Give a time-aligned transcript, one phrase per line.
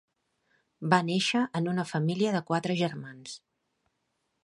[0.93, 3.41] Va néixer en una família de quatre germans.